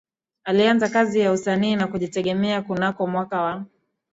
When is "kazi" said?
0.89-1.19